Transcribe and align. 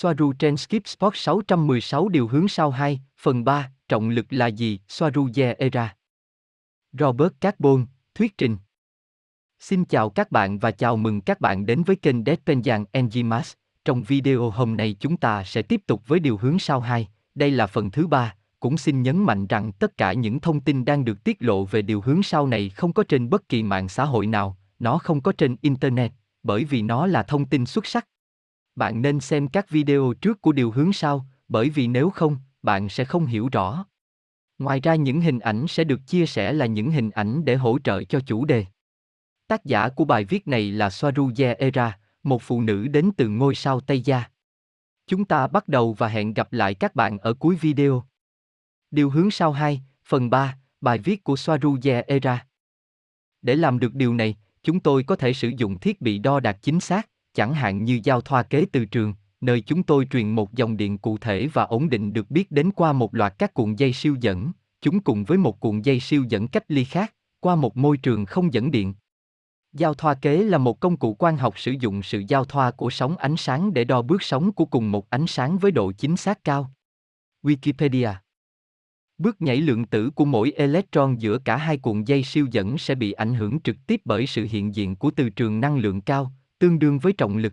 Soaru 0.00 0.32
trên 0.32 0.56
Skip 0.56 0.86
Sport 0.86 1.16
616 1.16 2.08
điều 2.08 2.28
hướng 2.28 2.48
sau 2.48 2.70
2, 2.70 3.00
phần 3.20 3.44
3, 3.44 3.70
trọng 3.88 4.08
lực 4.08 4.26
là 4.30 4.46
gì? 4.46 4.80
Soaru 4.88 5.28
Ye 5.36 5.54
Era. 5.58 5.96
Robert 6.92 7.32
Carbon, 7.40 7.86
thuyết 8.14 8.38
trình. 8.38 8.56
Xin 9.58 9.84
chào 9.84 10.10
các 10.10 10.30
bạn 10.30 10.58
và 10.58 10.70
chào 10.70 10.96
mừng 10.96 11.20
các 11.20 11.40
bạn 11.40 11.66
đến 11.66 11.82
với 11.82 11.96
kênh 11.96 12.24
Deadpenjan 12.24 12.84
Enzymas. 12.92 13.54
Trong 13.84 14.02
video 14.02 14.50
hôm 14.50 14.76
nay 14.76 14.96
chúng 15.00 15.16
ta 15.16 15.44
sẽ 15.44 15.62
tiếp 15.62 15.80
tục 15.86 16.02
với 16.06 16.20
điều 16.20 16.36
hướng 16.36 16.58
sau 16.58 16.80
2, 16.80 17.08
đây 17.34 17.50
là 17.50 17.66
phần 17.66 17.90
thứ 17.90 18.06
3, 18.06 18.34
cũng 18.60 18.78
xin 18.78 19.02
nhấn 19.02 19.18
mạnh 19.18 19.46
rằng 19.46 19.72
tất 19.72 19.96
cả 19.96 20.12
những 20.12 20.40
thông 20.40 20.60
tin 20.60 20.84
đang 20.84 21.04
được 21.04 21.24
tiết 21.24 21.36
lộ 21.40 21.64
về 21.64 21.82
điều 21.82 22.00
hướng 22.00 22.22
sau 22.22 22.46
này 22.46 22.68
không 22.68 22.92
có 22.92 23.04
trên 23.08 23.30
bất 23.30 23.48
kỳ 23.48 23.62
mạng 23.62 23.88
xã 23.88 24.04
hội 24.04 24.26
nào, 24.26 24.56
nó 24.78 24.98
không 24.98 25.20
có 25.20 25.32
trên 25.38 25.56
Internet, 25.60 26.12
bởi 26.42 26.64
vì 26.64 26.82
nó 26.82 27.06
là 27.06 27.22
thông 27.22 27.46
tin 27.46 27.66
xuất 27.66 27.86
sắc. 27.86 28.06
Bạn 28.78 29.02
nên 29.02 29.20
xem 29.20 29.48
các 29.48 29.70
video 29.70 30.12
trước 30.20 30.42
của 30.42 30.52
điều 30.52 30.70
hướng 30.70 30.92
sau, 30.92 31.26
bởi 31.48 31.70
vì 31.70 31.86
nếu 31.86 32.10
không, 32.10 32.36
bạn 32.62 32.88
sẽ 32.88 33.04
không 33.04 33.26
hiểu 33.26 33.48
rõ. 33.52 33.86
Ngoài 34.58 34.80
ra 34.80 34.94
những 34.94 35.20
hình 35.20 35.38
ảnh 35.38 35.66
sẽ 35.68 35.84
được 35.84 36.00
chia 36.06 36.26
sẻ 36.26 36.52
là 36.52 36.66
những 36.66 36.90
hình 36.90 37.10
ảnh 37.10 37.44
để 37.44 37.56
hỗ 37.56 37.78
trợ 37.78 38.04
cho 38.04 38.20
chủ 38.20 38.44
đề. 38.44 38.64
Tác 39.48 39.64
giả 39.64 39.88
của 39.88 40.04
bài 40.04 40.24
viết 40.24 40.48
này 40.48 40.70
là 40.70 40.88
Swaruja 40.88 41.54
Era, 41.58 41.98
một 42.22 42.42
phụ 42.42 42.60
nữ 42.60 42.88
đến 42.88 43.10
từ 43.16 43.28
ngôi 43.28 43.54
sao 43.54 43.80
Tây 43.80 44.00
Gia. 44.00 44.24
Chúng 45.06 45.24
ta 45.24 45.46
bắt 45.46 45.68
đầu 45.68 45.92
và 45.92 46.08
hẹn 46.08 46.34
gặp 46.34 46.52
lại 46.52 46.74
các 46.74 46.94
bạn 46.94 47.18
ở 47.18 47.34
cuối 47.34 47.56
video. 47.56 48.04
Điều 48.90 49.10
hướng 49.10 49.30
sau 49.30 49.52
2, 49.52 49.82
phần 50.04 50.30
3, 50.30 50.58
bài 50.80 50.98
viết 50.98 51.24
của 51.24 51.34
Swaruja 51.34 52.02
Era. 52.06 52.46
Để 53.42 53.54
làm 53.54 53.78
được 53.78 53.94
điều 53.94 54.14
này, 54.14 54.36
chúng 54.62 54.80
tôi 54.80 55.02
có 55.02 55.16
thể 55.16 55.32
sử 55.32 55.52
dụng 55.56 55.78
thiết 55.78 56.00
bị 56.00 56.18
đo 56.18 56.40
đạc 56.40 56.58
chính 56.62 56.80
xác, 56.80 57.08
chẳng 57.38 57.54
hạn 57.54 57.84
như 57.84 58.00
giao 58.04 58.20
thoa 58.20 58.42
kế 58.42 58.66
từ 58.72 58.84
trường, 58.84 59.14
nơi 59.40 59.60
chúng 59.60 59.82
tôi 59.82 60.06
truyền 60.10 60.30
một 60.30 60.54
dòng 60.54 60.76
điện 60.76 60.98
cụ 60.98 61.18
thể 61.18 61.48
và 61.52 61.62
ổn 61.62 61.90
định 61.90 62.12
được 62.12 62.30
biết 62.30 62.50
đến 62.50 62.70
qua 62.70 62.92
một 62.92 63.14
loạt 63.14 63.34
các 63.38 63.54
cuộn 63.54 63.74
dây 63.74 63.92
siêu 63.92 64.16
dẫn, 64.20 64.52
chúng 64.80 65.00
cùng 65.00 65.24
với 65.24 65.38
một 65.38 65.60
cuộn 65.60 65.80
dây 65.82 66.00
siêu 66.00 66.24
dẫn 66.28 66.48
cách 66.48 66.64
ly 66.68 66.84
khác, 66.84 67.14
qua 67.40 67.56
một 67.56 67.76
môi 67.76 67.96
trường 67.96 68.26
không 68.26 68.52
dẫn 68.52 68.70
điện. 68.70 68.94
Giao 69.72 69.94
thoa 69.94 70.14
kế 70.14 70.42
là 70.44 70.58
một 70.58 70.80
công 70.80 70.96
cụ 70.96 71.14
quang 71.14 71.36
học 71.36 71.58
sử 71.58 71.74
dụng 71.80 72.02
sự 72.02 72.22
giao 72.28 72.44
thoa 72.44 72.70
của 72.70 72.90
sóng 72.90 73.16
ánh 73.16 73.36
sáng 73.36 73.74
để 73.74 73.84
đo 73.84 74.02
bước 74.02 74.22
sóng 74.22 74.52
của 74.52 74.64
cùng 74.64 74.92
một 74.92 75.10
ánh 75.10 75.26
sáng 75.26 75.58
với 75.58 75.70
độ 75.70 75.92
chính 75.92 76.16
xác 76.16 76.44
cao. 76.44 76.70
Wikipedia 77.42 78.14
Bước 79.18 79.42
nhảy 79.42 79.56
lượng 79.56 79.84
tử 79.84 80.10
của 80.10 80.24
mỗi 80.24 80.50
electron 80.50 81.16
giữa 81.16 81.38
cả 81.38 81.56
hai 81.56 81.78
cuộn 81.78 82.04
dây 82.04 82.22
siêu 82.22 82.46
dẫn 82.50 82.78
sẽ 82.78 82.94
bị 82.94 83.12
ảnh 83.12 83.34
hưởng 83.34 83.60
trực 83.60 83.76
tiếp 83.86 84.00
bởi 84.04 84.26
sự 84.26 84.46
hiện 84.50 84.74
diện 84.74 84.96
của 84.96 85.10
từ 85.16 85.30
trường 85.30 85.60
năng 85.60 85.78
lượng 85.78 86.00
cao, 86.00 86.32
tương 86.58 86.78
đương 86.78 86.98
với 86.98 87.12
trọng 87.12 87.36
lực. 87.36 87.52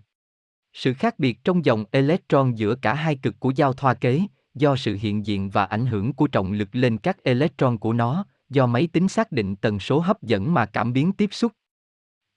Sự 0.73 0.94
khác 0.94 1.20
biệt 1.20 1.44
trong 1.44 1.66
dòng 1.66 1.86
electron 1.92 2.56
giữa 2.56 2.75
cả 2.75 2.94
hai 2.94 3.16
cực 3.16 3.39
của 3.39 3.52
giao 3.56 3.73
thoa 3.73 3.94
kế, 3.94 4.22
do 4.56 4.75
sự 4.75 4.97
hiện 5.02 5.25
diện 5.25 5.50
và 5.50 5.66
ảnh 5.66 5.86
hưởng 5.86 6.14
của 6.14 6.28
trọng 6.28 6.52
lực 6.52 6.70
lên 6.72 6.97
các 6.97 7.23
electron 7.23 7.78
của 7.78 7.94
nó, 7.94 8.25
do 8.50 8.67
máy 8.67 8.88
tính 8.88 9.08
xác 9.08 9.31
định 9.31 9.56
tần 9.56 9.80
số 9.80 10.00
hấp 10.00 10.22
dẫn 10.22 10.53
mà 10.53 10.66
cảm 10.66 10.94
biến 10.94 11.12
tiếp 11.12 11.30
xúc. 11.34 11.52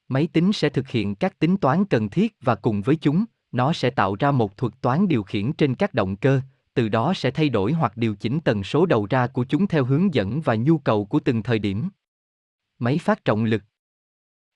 Máy 0.09 0.29
tính 0.33 0.53
sẽ 0.53 0.69
thực 0.69 0.89
hiện 0.89 1.15
các 1.15 1.39
tính 1.39 1.57
toán 1.57 1.85
cần 1.85 2.09
thiết 2.09 2.37
và 2.41 2.55
cùng 2.55 2.83
với 2.83 2.97
chúng, 2.97 3.25
nó 3.53 3.73
sẽ 3.73 3.91
tạo 3.91 4.17
ra 4.19 4.31
một 4.31 4.57
thuật 4.57 4.73
toán 4.81 5.09
điều 5.09 5.23
khiển 5.23 5.53
trên 5.53 5.75
các 5.75 5.95
động 5.95 6.17
cơ, 6.17 6.41
từ 6.75 6.89
đó 6.89 7.15
sẽ 7.15 7.31
thay 7.31 7.49
đổi 7.49 7.73
hoặc 7.73 7.97
điều 7.97 8.15
chỉnh 8.15 8.41
tần 8.41 8.65
số 8.65 8.87
đầu 8.87 9.07
ra 9.11 9.27
của 9.27 9.45
chúng 9.45 9.67
theo 9.67 9.85
hướng 9.85 10.15
dẫn 10.15 10.41
và 10.41 10.55
nhu 10.55 10.79
cầu 10.79 11.05
của 11.05 11.21
từng 11.21 11.43
thời 11.43 11.59
điểm. 11.59 11.89
Máy 12.79 12.99
phát 12.99 13.25
trọng 13.25 13.45
lực 13.45 13.63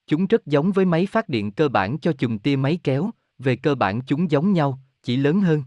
Chúng 0.07 0.27
rất 0.27 0.45
giống 0.45 0.71
với 0.71 0.85
máy 0.85 1.05
phát 1.05 1.29
điện 1.29 1.51
cơ 1.51 1.69
bản 1.69 1.99
cho 1.99 2.13
chùm 2.13 2.37
tia 2.37 2.55
máy 2.55 2.79
kéo, 2.83 3.09
về 3.39 3.55
cơ 3.55 3.75
bản 3.75 4.01
chúng 4.01 4.31
giống 4.31 4.53
nhau, 4.53 4.79
chỉ 5.03 5.17
lớn 5.17 5.41
hơn. 5.41 5.63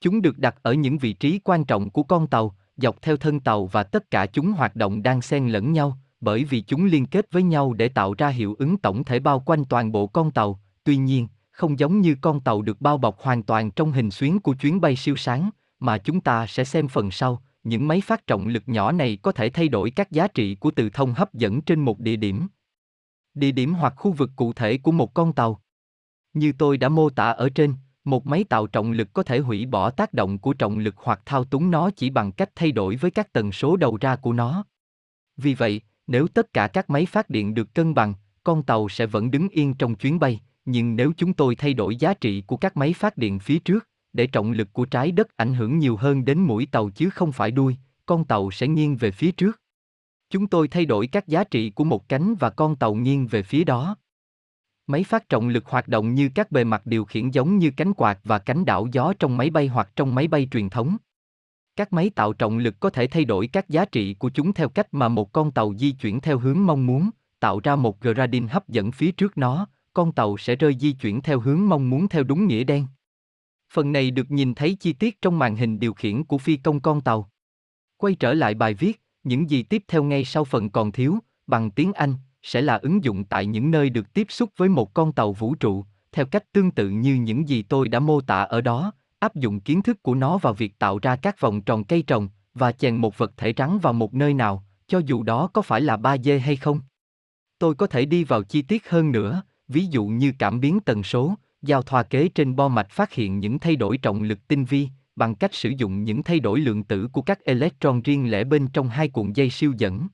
Chúng 0.00 0.22
được 0.22 0.38
đặt 0.38 0.56
ở 0.62 0.72
những 0.72 0.98
vị 0.98 1.12
trí 1.12 1.40
quan 1.44 1.64
trọng 1.64 1.90
của 1.90 2.02
con 2.02 2.26
tàu, 2.26 2.54
dọc 2.76 3.02
theo 3.02 3.16
thân 3.16 3.40
tàu 3.40 3.66
và 3.66 3.82
tất 3.82 4.10
cả 4.10 4.26
chúng 4.26 4.52
hoạt 4.52 4.76
động 4.76 5.02
đang 5.02 5.22
xen 5.22 5.48
lẫn 5.48 5.72
nhau, 5.72 5.98
bởi 6.20 6.44
vì 6.44 6.60
chúng 6.60 6.84
liên 6.84 7.06
kết 7.06 7.32
với 7.32 7.42
nhau 7.42 7.72
để 7.72 7.88
tạo 7.88 8.14
ra 8.18 8.28
hiệu 8.28 8.56
ứng 8.58 8.76
tổng 8.76 9.04
thể 9.04 9.18
bao 9.18 9.40
quanh 9.40 9.64
toàn 9.64 9.92
bộ 9.92 10.06
con 10.06 10.30
tàu. 10.30 10.60
Tuy 10.84 10.96
nhiên, 10.96 11.28
không 11.50 11.78
giống 11.78 12.00
như 12.00 12.16
con 12.20 12.40
tàu 12.40 12.62
được 12.62 12.80
bao 12.80 12.98
bọc 12.98 13.20
hoàn 13.20 13.42
toàn 13.42 13.70
trong 13.70 13.92
hình 13.92 14.10
xuyến 14.10 14.40
của 14.40 14.54
chuyến 14.54 14.80
bay 14.80 14.96
siêu 14.96 15.16
sáng, 15.16 15.50
mà 15.80 15.98
chúng 15.98 16.20
ta 16.20 16.46
sẽ 16.46 16.64
xem 16.64 16.88
phần 16.88 17.10
sau, 17.10 17.42
những 17.64 17.88
máy 17.88 18.00
phát 18.00 18.26
trọng 18.26 18.46
lực 18.46 18.62
nhỏ 18.66 18.92
này 18.92 19.18
có 19.22 19.32
thể 19.32 19.50
thay 19.50 19.68
đổi 19.68 19.90
các 19.90 20.10
giá 20.10 20.28
trị 20.28 20.54
của 20.54 20.70
từ 20.70 20.90
thông 20.90 21.14
hấp 21.14 21.34
dẫn 21.34 21.60
trên 21.60 21.80
một 21.80 22.00
địa 22.00 22.16
điểm. 22.16 22.46
Địa 23.34 23.52
điểm 23.52 23.74
hoặc 23.74 23.94
khu 23.96 24.12
vực 24.12 24.30
cụ 24.36 24.52
thể 24.52 24.78
của 24.78 24.92
một 24.92 25.14
con 25.14 25.32
tàu. 25.32 25.60
Như 26.32 26.52
tôi 26.58 26.76
đã 26.76 26.88
mô 26.88 27.10
tả 27.10 27.30
ở 27.30 27.48
trên, 27.48 27.74
một 28.04 28.26
máy 28.26 28.44
tạo 28.44 28.66
trọng 28.66 28.92
lực 28.92 29.12
có 29.12 29.22
thể 29.22 29.38
hủy 29.38 29.66
bỏ 29.66 29.90
tác 29.90 30.12
động 30.14 30.38
của 30.38 30.52
trọng 30.52 30.78
lực 30.78 30.94
hoặc 30.96 31.20
thao 31.26 31.44
túng 31.44 31.70
nó 31.70 31.90
chỉ 31.90 32.10
bằng 32.10 32.32
cách 32.32 32.50
thay 32.54 32.72
đổi 32.72 32.96
với 32.96 33.10
các 33.10 33.32
tần 33.32 33.52
số 33.52 33.76
đầu 33.76 33.98
ra 34.00 34.16
của 34.16 34.32
nó. 34.32 34.64
Vì 35.36 35.54
vậy, 35.54 35.80
nếu 36.06 36.28
tất 36.28 36.52
cả 36.52 36.68
các 36.68 36.90
máy 36.90 37.06
phát 37.06 37.30
điện 37.30 37.54
được 37.54 37.74
cân 37.74 37.94
bằng, 37.94 38.14
con 38.44 38.62
tàu 38.62 38.88
sẽ 38.88 39.06
vẫn 39.06 39.30
đứng 39.30 39.48
yên 39.48 39.74
trong 39.74 39.94
chuyến 39.94 40.18
bay, 40.18 40.40
nhưng 40.64 40.96
nếu 40.96 41.12
chúng 41.16 41.32
tôi 41.32 41.54
thay 41.54 41.74
đổi 41.74 41.96
giá 41.96 42.14
trị 42.14 42.40
của 42.40 42.56
các 42.56 42.76
máy 42.76 42.92
phát 42.92 43.16
điện 43.16 43.38
phía 43.38 43.58
trước, 43.58 43.88
để 44.12 44.26
trọng 44.26 44.52
lực 44.52 44.72
của 44.72 44.84
trái 44.84 45.12
đất 45.12 45.36
ảnh 45.36 45.54
hưởng 45.54 45.78
nhiều 45.78 45.96
hơn 45.96 46.24
đến 46.24 46.38
mũi 46.38 46.66
tàu 46.66 46.90
chứ 46.90 47.10
không 47.10 47.32
phải 47.32 47.50
đuôi, 47.50 47.76
con 48.06 48.24
tàu 48.24 48.50
sẽ 48.50 48.68
nghiêng 48.68 48.96
về 48.96 49.10
phía 49.10 49.32
trước. 49.32 49.60
Chúng 50.34 50.46
tôi 50.46 50.68
thay 50.68 50.86
đổi 50.86 51.06
các 51.06 51.28
giá 51.28 51.44
trị 51.44 51.70
của 51.70 51.84
một 51.84 52.08
cánh 52.08 52.34
và 52.34 52.50
con 52.50 52.76
tàu 52.76 52.94
nghiêng 52.94 53.26
về 53.26 53.42
phía 53.42 53.64
đó. 53.64 53.96
Máy 54.86 55.04
phát 55.04 55.28
trọng 55.28 55.48
lực 55.48 55.66
hoạt 55.66 55.88
động 55.88 56.14
như 56.14 56.30
các 56.34 56.50
bề 56.50 56.64
mặt 56.64 56.86
điều 56.86 57.04
khiển 57.04 57.30
giống 57.30 57.58
như 57.58 57.70
cánh 57.76 57.94
quạt 57.94 58.18
và 58.24 58.38
cánh 58.38 58.64
đảo 58.64 58.88
gió 58.92 59.12
trong 59.18 59.36
máy 59.36 59.50
bay 59.50 59.66
hoặc 59.66 59.90
trong 59.96 60.14
máy 60.14 60.28
bay 60.28 60.48
truyền 60.50 60.70
thống. 60.70 60.96
Các 61.76 61.92
máy 61.92 62.10
tạo 62.10 62.32
trọng 62.32 62.58
lực 62.58 62.80
có 62.80 62.90
thể 62.90 63.06
thay 63.06 63.24
đổi 63.24 63.46
các 63.46 63.68
giá 63.68 63.84
trị 63.84 64.14
của 64.14 64.30
chúng 64.30 64.52
theo 64.52 64.68
cách 64.68 64.94
mà 64.94 65.08
một 65.08 65.32
con 65.32 65.50
tàu 65.50 65.74
di 65.78 65.92
chuyển 65.92 66.20
theo 66.20 66.38
hướng 66.38 66.66
mong 66.66 66.86
muốn, 66.86 67.10
tạo 67.40 67.60
ra 67.60 67.76
một 67.76 68.00
gradient 68.00 68.50
hấp 68.50 68.68
dẫn 68.68 68.92
phía 68.92 69.12
trước 69.12 69.38
nó, 69.38 69.66
con 69.92 70.12
tàu 70.12 70.36
sẽ 70.36 70.56
rơi 70.56 70.76
di 70.80 70.92
chuyển 70.92 71.22
theo 71.22 71.40
hướng 71.40 71.68
mong 71.68 71.90
muốn 71.90 72.08
theo 72.08 72.22
đúng 72.22 72.46
nghĩa 72.46 72.64
đen. 72.64 72.86
Phần 73.72 73.92
này 73.92 74.10
được 74.10 74.30
nhìn 74.30 74.54
thấy 74.54 74.74
chi 74.80 74.92
tiết 74.92 75.22
trong 75.22 75.38
màn 75.38 75.56
hình 75.56 75.80
điều 75.80 75.94
khiển 75.94 76.24
của 76.24 76.38
phi 76.38 76.56
công 76.56 76.80
con 76.80 77.00
tàu. 77.00 77.30
Quay 77.96 78.14
trở 78.14 78.34
lại 78.34 78.54
bài 78.54 78.74
viết, 78.74 79.03
những 79.24 79.50
gì 79.50 79.62
tiếp 79.62 79.84
theo 79.88 80.02
ngay 80.02 80.24
sau 80.24 80.44
phần 80.44 80.70
còn 80.70 80.92
thiếu, 80.92 81.18
bằng 81.46 81.70
tiếng 81.70 81.92
Anh, 81.92 82.14
sẽ 82.42 82.62
là 82.62 82.76
ứng 82.76 83.04
dụng 83.04 83.24
tại 83.24 83.46
những 83.46 83.70
nơi 83.70 83.90
được 83.90 84.12
tiếp 84.12 84.26
xúc 84.30 84.50
với 84.56 84.68
một 84.68 84.94
con 84.94 85.12
tàu 85.12 85.32
vũ 85.32 85.54
trụ, 85.54 85.84
theo 86.12 86.26
cách 86.26 86.52
tương 86.52 86.70
tự 86.70 86.88
như 86.88 87.14
những 87.14 87.48
gì 87.48 87.62
tôi 87.62 87.88
đã 87.88 88.00
mô 88.00 88.20
tả 88.20 88.42
ở 88.42 88.60
đó, 88.60 88.92
áp 89.18 89.34
dụng 89.34 89.60
kiến 89.60 89.82
thức 89.82 90.02
của 90.02 90.14
nó 90.14 90.38
vào 90.38 90.54
việc 90.54 90.78
tạo 90.78 90.98
ra 90.98 91.16
các 91.16 91.40
vòng 91.40 91.60
tròn 91.60 91.84
cây 91.84 92.02
trồng 92.02 92.28
và 92.54 92.72
chèn 92.72 92.96
một 92.96 93.18
vật 93.18 93.32
thể 93.36 93.54
rắn 93.56 93.78
vào 93.78 93.92
một 93.92 94.14
nơi 94.14 94.34
nào, 94.34 94.64
cho 94.86 94.98
dù 94.98 95.22
đó 95.22 95.46
có 95.52 95.62
phải 95.62 95.80
là 95.80 95.96
3D 95.96 96.40
hay 96.40 96.56
không. 96.56 96.80
Tôi 97.58 97.74
có 97.74 97.86
thể 97.86 98.04
đi 98.04 98.24
vào 98.24 98.42
chi 98.42 98.62
tiết 98.62 98.90
hơn 98.90 99.12
nữa, 99.12 99.42
ví 99.68 99.86
dụ 99.86 100.06
như 100.06 100.32
cảm 100.38 100.60
biến 100.60 100.80
tần 100.80 101.02
số, 101.02 101.34
giao 101.62 101.82
thoa 101.82 102.02
kế 102.02 102.28
trên 102.28 102.56
bo 102.56 102.68
mạch 102.68 102.90
phát 102.90 103.12
hiện 103.12 103.38
những 103.38 103.58
thay 103.58 103.76
đổi 103.76 103.98
trọng 103.98 104.22
lực 104.22 104.48
tinh 104.48 104.64
vi, 104.64 104.88
bằng 105.16 105.34
cách 105.34 105.54
sử 105.54 105.72
dụng 105.76 106.04
những 106.04 106.22
thay 106.22 106.40
đổi 106.40 106.60
lượng 106.60 106.84
tử 106.84 107.08
của 107.12 107.22
các 107.22 107.44
electron 107.44 108.02
riêng 108.02 108.30
lẻ 108.30 108.44
bên 108.44 108.68
trong 108.72 108.88
hai 108.88 109.08
cuộn 109.08 109.32
dây 109.32 109.50
siêu 109.50 109.72
dẫn. 109.78 110.08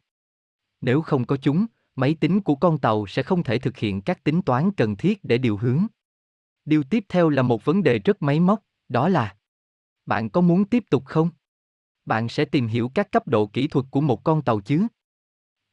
Nếu 0.80 1.02
không 1.02 1.24
có 1.24 1.36
chúng, 1.36 1.66
máy 1.96 2.16
tính 2.20 2.40
của 2.40 2.54
con 2.54 2.78
tàu 2.78 3.06
sẽ 3.06 3.22
không 3.22 3.42
thể 3.42 3.58
thực 3.58 3.76
hiện 3.76 4.02
các 4.02 4.24
tính 4.24 4.42
toán 4.42 4.70
cần 4.72 4.96
thiết 4.96 5.24
để 5.24 5.38
điều 5.38 5.56
hướng. 5.56 5.86
Điều 6.64 6.82
tiếp 6.82 7.04
theo 7.08 7.28
là 7.28 7.42
một 7.42 7.64
vấn 7.64 7.82
đề 7.82 7.98
rất 7.98 8.22
máy 8.22 8.40
móc, 8.40 8.62
đó 8.88 9.08
là 9.08 9.36
bạn 10.06 10.30
có 10.30 10.40
muốn 10.40 10.64
tiếp 10.64 10.84
tục 10.90 11.04
không? 11.06 11.30
Bạn 12.04 12.28
sẽ 12.28 12.44
tìm 12.44 12.66
hiểu 12.66 12.90
các 12.94 13.12
cấp 13.12 13.28
độ 13.28 13.46
kỹ 13.46 13.68
thuật 13.68 13.86
của 13.90 14.00
một 14.00 14.24
con 14.24 14.42
tàu 14.42 14.60
chứ? 14.60 14.86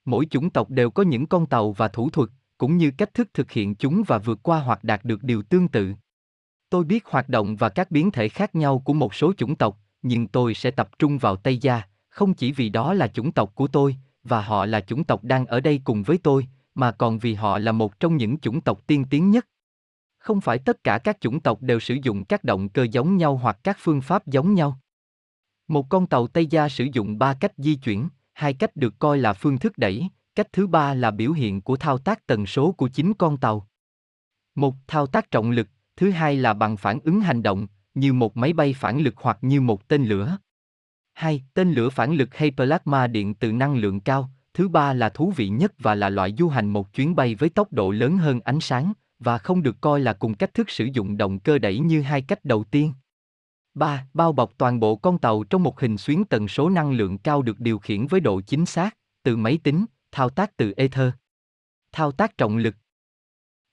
Mỗi 0.05 0.25
chủng 0.25 0.49
tộc 0.49 0.69
đều 0.69 0.91
có 0.91 1.03
những 1.03 1.25
con 1.25 1.45
tàu 1.45 1.71
và 1.71 1.87
thủ 1.87 2.09
thuật, 2.09 2.29
cũng 2.57 2.77
như 2.77 2.91
cách 2.97 3.13
thức 3.13 3.27
thực 3.33 3.51
hiện 3.51 3.75
chúng 3.75 4.03
và 4.07 4.17
vượt 4.17 4.39
qua 4.43 4.59
hoặc 4.59 4.83
đạt 4.83 5.05
được 5.05 5.23
điều 5.23 5.43
tương 5.43 5.67
tự. 5.67 5.93
Tôi 6.69 6.83
biết 6.83 7.05
hoạt 7.05 7.29
động 7.29 7.55
và 7.55 7.69
các 7.69 7.91
biến 7.91 8.11
thể 8.11 8.29
khác 8.29 8.55
nhau 8.55 8.79
của 8.79 8.93
một 8.93 9.15
số 9.15 9.33
chủng 9.37 9.55
tộc, 9.55 9.77
nhưng 10.01 10.27
tôi 10.27 10.53
sẽ 10.53 10.71
tập 10.71 10.89
trung 10.99 11.17
vào 11.17 11.35
Tây 11.35 11.57
Gia, 11.57 11.81
không 12.09 12.33
chỉ 12.33 12.51
vì 12.51 12.69
đó 12.69 12.93
là 12.93 13.07
chủng 13.07 13.31
tộc 13.31 13.55
của 13.55 13.67
tôi, 13.67 13.95
và 14.23 14.41
họ 14.41 14.65
là 14.65 14.81
chủng 14.81 15.03
tộc 15.03 15.23
đang 15.23 15.45
ở 15.45 15.59
đây 15.59 15.81
cùng 15.83 16.03
với 16.03 16.17
tôi, 16.17 16.47
mà 16.75 16.91
còn 16.91 17.19
vì 17.19 17.33
họ 17.33 17.59
là 17.59 17.71
một 17.71 17.99
trong 17.99 18.17
những 18.17 18.39
chủng 18.39 18.61
tộc 18.61 18.87
tiên 18.87 19.05
tiến 19.09 19.31
nhất. 19.31 19.47
Không 20.17 20.41
phải 20.41 20.59
tất 20.59 20.83
cả 20.83 20.97
các 20.97 21.17
chủng 21.21 21.39
tộc 21.39 21.61
đều 21.61 21.79
sử 21.79 21.97
dụng 22.03 22.25
các 22.25 22.43
động 22.43 22.69
cơ 22.69 22.87
giống 22.91 23.17
nhau 23.17 23.37
hoặc 23.37 23.57
các 23.63 23.77
phương 23.79 24.01
pháp 24.01 24.27
giống 24.27 24.53
nhau. 24.53 24.79
Một 25.67 25.89
con 25.89 26.07
tàu 26.07 26.27
Tây 26.27 26.45
Gia 26.45 26.69
sử 26.69 26.87
dụng 26.93 27.17
ba 27.17 27.33
cách 27.33 27.53
di 27.57 27.75
chuyển, 27.75 28.09
hai 28.33 28.53
cách 28.53 28.75
được 28.75 28.99
coi 28.99 29.17
là 29.17 29.33
phương 29.33 29.57
thức 29.57 29.77
đẩy, 29.77 30.09
cách 30.35 30.47
thứ 30.53 30.67
ba 30.67 30.93
là 30.93 31.11
biểu 31.11 31.31
hiện 31.31 31.61
của 31.61 31.77
thao 31.77 31.97
tác 31.97 32.27
tần 32.27 32.45
số 32.45 32.71
của 32.71 32.87
chính 32.87 33.13
con 33.13 33.37
tàu. 33.37 33.67
Một 34.55 34.75
thao 34.87 35.07
tác 35.07 35.31
trọng 35.31 35.51
lực, 35.51 35.67
thứ 35.97 36.11
hai 36.11 36.35
là 36.35 36.53
bằng 36.53 36.77
phản 36.77 36.99
ứng 37.03 37.21
hành 37.21 37.43
động, 37.43 37.67
như 37.93 38.13
một 38.13 38.37
máy 38.37 38.53
bay 38.53 38.73
phản 38.73 38.99
lực 38.99 39.13
hoặc 39.17 39.37
như 39.41 39.61
một 39.61 39.87
tên 39.87 40.05
lửa. 40.05 40.37
Hai, 41.13 41.43
tên 41.53 41.71
lửa 41.71 41.89
phản 41.89 42.13
lực 42.13 42.35
hay 42.35 42.51
plasma 42.51 43.07
điện 43.07 43.33
từ 43.33 43.51
năng 43.51 43.77
lượng 43.77 43.99
cao, 43.99 44.29
thứ 44.53 44.67
ba 44.67 44.93
là 44.93 45.09
thú 45.09 45.33
vị 45.35 45.49
nhất 45.49 45.73
và 45.79 45.95
là 45.95 46.09
loại 46.09 46.33
du 46.37 46.49
hành 46.49 46.69
một 46.69 46.93
chuyến 46.93 47.15
bay 47.15 47.35
với 47.35 47.49
tốc 47.49 47.73
độ 47.73 47.91
lớn 47.91 48.17
hơn 48.17 48.39
ánh 48.39 48.59
sáng, 48.59 48.93
và 49.19 49.37
không 49.37 49.63
được 49.63 49.81
coi 49.81 49.99
là 49.99 50.13
cùng 50.13 50.33
cách 50.33 50.53
thức 50.53 50.69
sử 50.69 50.85
dụng 50.93 51.17
động 51.17 51.39
cơ 51.39 51.57
đẩy 51.57 51.79
như 51.79 52.01
hai 52.01 52.21
cách 52.21 52.45
đầu 52.45 52.63
tiên. 52.63 52.93
3. 53.73 54.07
Bao 54.13 54.31
bọc 54.31 54.57
toàn 54.57 54.79
bộ 54.79 54.95
con 54.95 55.17
tàu 55.17 55.43
trong 55.43 55.63
một 55.63 55.79
hình 55.79 55.97
xuyến 55.97 56.25
tần 56.25 56.47
số 56.47 56.69
năng 56.69 56.91
lượng 56.91 57.17
cao 57.17 57.41
được 57.41 57.59
điều 57.59 57.79
khiển 57.79 58.07
với 58.07 58.19
độ 58.19 58.41
chính 58.41 58.65
xác, 58.65 58.97
từ 59.23 59.37
máy 59.37 59.59
tính, 59.63 59.85
thao 60.11 60.29
tác 60.29 60.57
từ 60.57 60.73
ether. 60.77 61.09
Thao 61.91 62.11
tác 62.11 62.37
trọng 62.37 62.57
lực. 62.57 62.75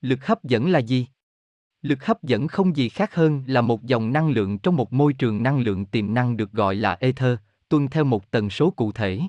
Lực 0.00 0.26
hấp 0.26 0.44
dẫn 0.44 0.70
là 0.70 0.78
gì? 0.78 1.06
Lực 1.84 2.04
hấp 2.04 2.22
dẫn 2.22 2.48
không 2.48 2.76
gì 2.76 2.88
khác 2.88 3.14
hơn 3.14 3.44
là 3.46 3.60
một 3.60 3.82
dòng 3.82 4.12
năng 4.12 4.28
lượng 4.28 4.58
trong 4.58 4.76
một 4.76 4.92
môi 4.92 5.12
trường 5.12 5.42
năng 5.42 5.60
lượng 5.60 5.84
tiềm 5.84 6.14
năng 6.14 6.36
được 6.36 6.52
gọi 6.52 6.74
là 6.74 6.96
ether, 7.00 7.36
tuân 7.68 7.88
theo 7.88 8.04
một 8.04 8.30
tần 8.30 8.50
số 8.50 8.70
cụ 8.70 8.92
thể. 8.92 9.20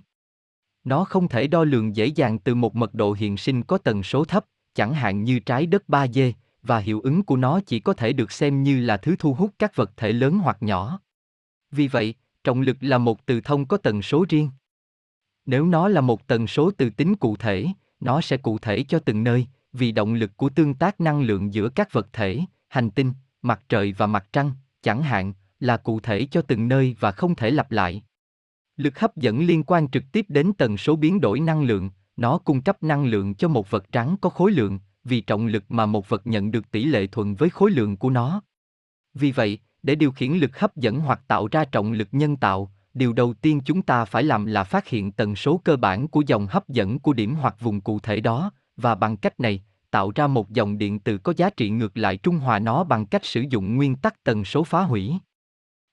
Nó 0.84 1.04
không 1.04 1.28
thể 1.28 1.48
đo 1.48 1.64
lường 1.64 1.96
dễ 1.96 2.06
dàng 2.06 2.40
từ 2.40 2.56
một 2.56 2.76
mật 2.76 2.94
độ 2.94 3.14
hiện 3.14 3.38
sinh 3.38 3.64
có 3.64 3.78
tần 3.78 4.04
số 4.04 4.26
thấp, 4.26 4.46
chẳng 4.76 4.94
hạn 4.94 5.24
như 5.24 5.40
trái 5.40 5.66
đất 5.66 5.84
3D, 5.88 6.32
và 6.62 6.78
hiệu 6.78 7.02
ứng 7.02 7.24
của 7.24 7.38
nó 7.38 7.60
chỉ 7.66 7.80
có 7.80 7.94
thể 7.94 8.14
được 8.14 8.32
xem 8.32 8.64
như 8.64 8.80
là 8.80 8.98
thứ 8.98 9.16
thu 9.20 9.34
hút 9.34 9.52
các 9.60 9.76
vật 9.76 9.92
thể 9.98 10.12
lớn 10.12 10.40
hoặc 10.40 10.58
nhỏ. 10.62 11.00
Vì 11.72 11.88
vậy, 11.88 12.14
trọng 12.44 12.62
lực 12.62 12.78
là 12.82 12.98
một 12.98 13.26
từ 13.26 13.42
thông 13.42 13.66
có 13.66 13.78
tần 13.78 14.02
số 14.02 14.26
riêng. 14.30 14.50
Nếu 15.46 15.66
nó 15.66 15.88
là 15.88 16.02
một 16.02 16.28
tần 16.28 16.48
số 16.48 16.72
từ 16.78 16.90
tính 16.90 17.16
cụ 17.16 17.36
thể, 17.36 17.68
nó 18.00 18.22
sẽ 18.22 18.38
cụ 18.38 18.58
thể 18.58 18.84
cho 18.84 19.00
từng 19.00 19.24
nơi, 19.24 19.48
vì 19.78 19.92
động 19.92 20.14
lực 20.14 20.38
của 20.38 20.50
tương 20.50 20.74
tác 20.74 21.02
năng 21.02 21.22
lượng 21.22 21.54
giữa 21.54 21.70
các 21.70 21.94
vật 21.94 22.08
thể, 22.14 22.42
hành 22.68 22.92
tinh, 22.92 23.14
mặt 23.42 23.62
trời 23.70 23.92
và 23.98 24.08
mặt 24.08 24.28
trăng, 24.34 24.52
chẳng 24.82 25.04
hạn, 25.04 25.34
là 25.60 25.78
cụ 25.78 26.00
thể 26.00 26.28
cho 26.32 26.42
từng 26.42 26.68
nơi 26.68 26.96
và 27.00 27.12
không 27.12 27.36
thể 27.36 27.52
lặp 27.52 27.72
lại. 27.72 28.04
Lực 28.78 29.00
hấp 29.00 29.18
dẫn 29.18 29.46
liên 29.46 29.64
quan 29.64 29.88
trực 29.90 30.04
tiếp 30.12 30.26
đến 30.30 30.52
tần 30.58 30.78
số 30.78 30.96
biến 30.96 31.22
đổi 31.22 31.40
năng 31.40 31.64
lượng, 31.64 31.90
nó 32.18 32.38
cung 32.38 32.62
cấp 32.62 32.84
năng 32.84 33.06
lượng 33.06 33.36
cho 33.36 33.48
một 33.48 33.72
vật 33.72 33.92
trắng 33.92 34.16
có 34.22 34.30
khối 34.30 34.52
lượng, 34.52 34.80
vì 35.04 35.22
trọng 35.22 35.48
lực 35.48 35.64
mà 35.70 35.86
một 35.86 36.10
vật 36.10 36.28
nhận 36.28 36.52
được 36.52 36.72
tỷ 36.72 36.86
lệ 36.86 37.08
thuận 37.08 37.36
với 37.36 37.50
khối 37.50 37.72
lượng 37.72 37.98
của 37.98 38.10
nó. 38.10 38.42
Vì 39.14 39.32
vậy, 39.32 39.60
để 39.84 39.96
điều 39.96 40.12
khiển 40.12 40.32
lực 40.32 40.60
hấp 40.60 40.76
dẫn 40.76 41.00
hoặc 41.00 41.22
tạo 41.28 41.48
ra 41.52 41.66
trọng 41.66 41.92
lực 41.92 42.08
nhân 42.12 42.38
tạo, 42.38 42.72
điều 42.94 43.14
đầu 43.14 43.34
tiên 43.34 43.62
chúng 43.66 43.82
ta 43.82 44.06
phải 44.06 44.24
làm 44.24 44.46
là 44.46 44.64
phát 44.64 44.88
hiện 44.88 45.12
tần 45.12 45.36
số 45.36 45.62
cơ 45.64 45.76
bản 45.76 46.08
của 46.08 46.24
dòng 46.28 46.48
hấp 46.48 46.70
dẫn 46.70 47.00
của 47.00 47.14
điểm 47.14 47.36
hoặc 47.36 47.56
vùng 47.60 47.82
cụ 47.82 48.00
thể 48.00 48.20
đó, 48.20 48.52
và 48.78 48.96
bằng 48.96 49.18
cách 49.18 49.40
này, 49.40 49.64
tạo 49.92 50.12
ra 50.16 50.28
một 50.28 50.50
dòng 50.50 50.78
điện 50.78 51.00
từ 51.00 51.18
có 51.18 51.34
giá 51.38 51.50
trị 51.50 51.70
ngược 51.70 51.98
lại 51.98 52.18
trung 52.18 52.38
hòa 52.38 52.60
nó 52.60 52.84
bằng 52.84 53.06
cách 53.06 53.26
sử 53.26 53.44
dụng 53.50 53.76
nguyên 53.76 53.96
tắc 53.96 54.24
tần 54.24 54.46
số 54.46 54.64
phá 54.64 54.82
hủy. 54.82 55.14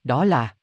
Đó 0.05 0.25
là 0.25 0.55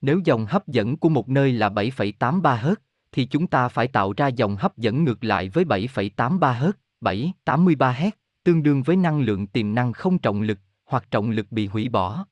nếu 0.00 0.20
dòng 0.24 0.46
hấp 0.46 0.68
dẫn 0.68 0.96
của 0.96 1.08
một 1.08 1.28
nơi 1.28 1.52
là 1.52 1.68
7,83 1.68 2.40
Hz, 2.40 2.74
thì 3.12 3.24
chúng 3.24 3.46
ta 3.46 3.68
phải 3.68 3.88
tạo 3.88 4.12
ra 4.16 4.28
dòng 4.28 4.56
hấp 4.56 4.76
dẫn 4.76 5.04
ngược 5.04 5.24
lại 5.24 5.48
với 5.48 5.64
7,83 5.64 6.38
Hz, 6.38 6.72
7,83 7.00 7.76
Hz, 7.76 8.10
tương 8.44 8.62
đương 8.62 8.82
với 8.82 8.96
năng 8.96 9.20
lượng 9.20 9.46
tiềm 9.46 9.74
năng 9.74 9.92
không 9.92 10.18
trọng 10.18 10.42
lực, 10.42 10.58
hoặc 10.84 11.10
trọng 11.10 11.30
lực 11.30 11.52
bị 11.52 11.66
hủy 11.66 11.88
bỏ. 11.88 12.26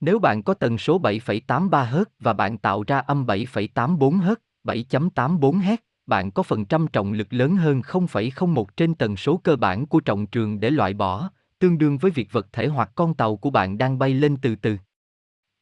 Nếu 0.00 0.18
bạn 0.18 0.42
có 0.42 0.54
tần 0.54 0.78
số 0.78 1.00
7,83 1.00 1.68
Hz 1.68 2.04
và 2.18 2.32
bạn 2.32 2.58
tạo 2.58 2.84
ra 2.86 2.98
âm 2.98 3.26
7,84 3.26 4.20
Hz, 4.20 4.34
7.84 4.64 5.60
Hz, 5.60 5.76
bạn 6.06 6.30
có 6.30 6.42
phần 6.42 6.64
trăm 6.64 6.86
trọng 6.86 7.12
lực 7.12 7.32
lớn 7.32 7.56
hơn 7.56 7.80
0,01 7.80 8.64
trên 8.76 8.94
tần 8.94 9.16
số 9.16 9.36
cơ 9.36 9.56
bản 9.56 9.86
của 9.86 10.00
trọng 10.00 10.26
trường 10.26 10.60
để 10.60 10.70
loại 10.70 10.94
bỏ, 10.94 11.30
tương 11.58 11.78
đương 11.78 11.98
với 11.98 12.10
việc 12.10 12.32
vật 12.32 12.46
thể 12.52 12.66
hoặc 12.66 12.90
con 12.94 13.14
tàu 13.14 13.36
của 13.36 13.50
bạn 13.50 13.78
đang 13.78 13.98
bay 13.98 14.14
lên 14.14 14.36
từ 14.42 14.54
từ. 14.56 14.76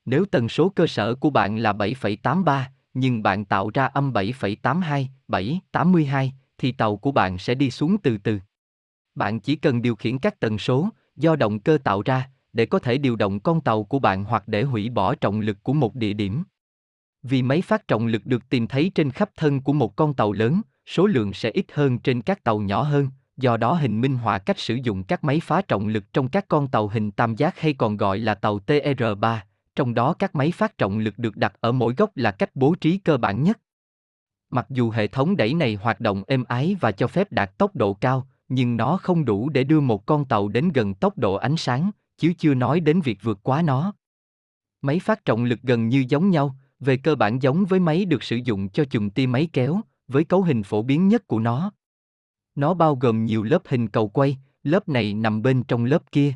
Nếu 0.05 0.25
tần 0.25 0.49
số 0.49 0.69
cơ 0.69 0.87
sở 0.87 1.15
của 1.15 1.31
bạn 1.31 1.57
là 1.57 1.73
7,83, 1.73 2.63
nhưng 2.95 3.23
bạn 3.23 3.45
tạo 3.45 3.71
ra 3.75 3.87
âm 3.87 4.13
7,82, 4.13 5.07
7,82, 5.29 6.31
thì 6.59 6.73
tàu 6.73 6.97
của 6.97 7.13
bạn 7.13 7.39
sẽ 7.39 7.55
đi 7.55 7.71
xuống 7.71 7.97
từ 8.03 8.19
từ. 8.19 8.41
Bạn 9.15 9.41
chỉ 9.41 9.57
cần 9.57 9.83
điều 9.83 9.97
khiển 9.97 10.19
các 10.19 10.41
tần 10.41 10.59
số 10.59 10.89
do 11.17 11.37
động 11.37 11.61
cơ 11.61 11.79
tạo 11.85 12.03
ra 12.03 12.31
để 12.53 12.67
có 12.67 12.79
thể 12.79 12.99
điều 12.99 13.17
động 13.17 13.41
con 13.41 13.61
tàu 13.61 13.85
của 13.85 13.99
bạn 13.99 14.25
hoặc 14.25 14.49
để 14.49 14.63
hủy 14.63 14.91
bỏ 14.91 15.15
trọng 15.15 15.41
lực 15.41 15.63
của 15.63 15.73
một 15.73 15.95
địa 15.95 16.13
điểm. 16.13 16.45
Vì 17.23 17.43
máy 17.43 17.63
phát 17.63 17.89
trọng 17.89 18.07
lực 18.07 18.27
được 18.27 18.49
tìm 18.49 18.67
thấy 18.67 18.91
trên 18.95 19.11
khắp 19.11 19.31
thân 19.37 19.61
của 19.61 19.73
một 19.73 19.97
con 19.97 20.15
tàu 20.15 20.33
lớn, 20.33 20.61
số 20.87 21.07
lượng 21.07 21.33
sẽ 21.33 21.51
ít 21.51 21.67
hơn 21.73 21.99
trên 21.99 22.23
các 22.23 22.45
tàu 22.45 22.59
nhỏ 22.59 22.83
hơn, 22.83 23.09
do 23.37 23.57
đó 23.57 23.73
hình 23.73 24.01
minh 24.01 24.17
họa 24.17 24.39
cách 24.39 24.59
sử 24.59 24.75
dụng 24.75 25.05
các 25.05 25.25
máy 25.25 25.41
phá 25.41 25.63
trọng 25.63 25.89
lực 25.89 26.05
trong 26.13 26.29
các 26.29 26.49
con 26.49 26.69
tàu 26.69 26.89
hình 26.89 27.11
tam 27.11 27.37
giác 27.37 27.59
hay 27.59 27.75
còn 27.75 27.97
gọi 27.97 28.19
là 28.19 28.35
tàu 28.35 28.59
TR3, 28.67 29.39
trong 29.77 29.95
đó 29.95 30.15
các 30.19 30.35
máy 30.35 30.51
phát 30.51 30.79
trọng 30.79 30.99
lực 30.99 31.19
được 31.19 31.37
đặt 31.37 31.53
ở 31.61 31.73
mỗi 31.73 31.95
góc 31.97 32.17
là 32.17 32.31
cách 32.31 32.51
bố 32.55 32.75
trí 32.75 32.99
cơ 32.99 33.17
bản 33.17 33.43
nhất. 33.43 33.59
Mặc 34.51 34.67
dù 34.69 34.91
hệ 34.91 35.07
thống 35.07 35.37
đẩy 35.37 35.55
này 35.55 35.75
hoạt 35.75 36.01
động 36.01 36.23
êm 36.27 36.45
ái 36.45 36.77
và 36.81 36.93
cho 36.93 37.07
phép 37.07 37.33
đạt 37.33 37.59
tốc 37.59 37.77
độ 37.77 37.95
cao, 37.95 38.27
nhưng 38.49 38.77
nó 38.77 38.97
không 38.97 39.25
đủ 39.25 39.49
để 39.49 39.65
đưa 39.65 39.81
một 39.81 40.07
con 40.07 40.25
tàu 40.25 40.49
đến 40.49 40.69
gần 40.75 40.95
tốc 40.95 41.19
độ 41.19 41.35
ánh 41.35 41.57
sáng, 41.57 41.91
chứ 42.19 42.33
chưa 42.39 42.55
nói 42.55 42.81
đến 42.81 43.01
việc 43.01 43.19
vượt 43.23 43.39
quá 43.43 43.63
nó. 43.63 43.95
Máy 44.83 44.99
phát 44.99 45.25
trọng 45.25 45.45
lực 45.45 45.59
gần 45.63 45.89
như 45.89 46.05
giống 46.09 46.31
nhau, 46.31 46.57
về 46.81 46.97
cơ 46.97 47.15
bản 47.15 47.43
giống 47.43 47.65
với 47.65 47.81
máy 47.81 48.05
được 48.05 48.23
sử 48.23 48.37
dụng 48.37 48.69
cho 48.69 48.85
chùm 48.85 49.11
tia 49.11 49.27
máy 49.27 49.49
kéo, 49.53 49.81
với 50.09 50.25
cấu 50.25 50.43
hình 50.43 50.63
phổ 50.63 50.83
biến 50.83 51.09
nhất 51.09 51.27
của 51.27 51.39
nó. 51.39 51.73
Nó 52.55 52.75
bao 52.75 52.97
gồm 52.97 53.25
nhiều 53.25 53.43
lớp 53.43 53.63
hình 53.69 53.89
cầu 53.89 54.09
quay, 54.09 54.39
lớp 54.63 54.89
này 54.89 55.15
nằm 55.15 55.43
bên 55.43 55.63
trong 55.63 55.85
lớp 55.85 56.13
kia. 56.13 56.33